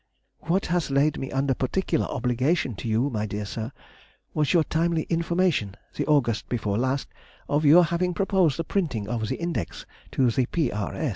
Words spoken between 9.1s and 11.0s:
the Index to the P. R.